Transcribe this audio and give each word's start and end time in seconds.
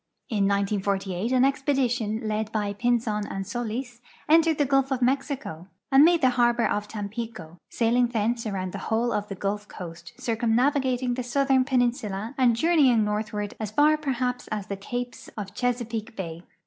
In 0.29 0.47
1498 0.47 1.31
an 1.31 1.43
expedi 1.43 1.87
tion 1.87 2.27
led 2.27 2.51
b}'' 2.51 2.73
Pinzon 2.79 3.23
and 3.29 3.45
Solis 3.45 4.01
entered 4.27 4.57
the 4.57 4.65
gulf 4.65 4.89
of 4.89 4.99
Mexico 5.03 5.67
and 5.91 6.03
made 6.03 6.21
the 6.21 6.31
harbor 6.41 6.65
of 6.65 6.87
Tampico, 6.87 7.59
sailing 7.69 8.07
thence 8.07 8.47
around 8.47 8.71
the 8.71 8.79
whole 8.89 9.11
of 9.13 9.27
the 9.27 9.35
Gulf 9.35 9.67
coast, 9.67 10.13
circumnavigating 10.17 11.13
the 11.13 11.21
southern 11.21 11.63
jieninsula, 11.65 12.33
and 12.35 12.55
journeying 12.55 13.05
northward 13.05 13.53
as 13.59 13.69
far 13.69 13.95
perhaps 13.95 14.47
as 14.47 14.65
the 14.65 14.75
capes 14.75 15.27
of 15.37 15.53
Chesa 15.53 15.87
peake 15.87 16.15
bay. 16.15 16.41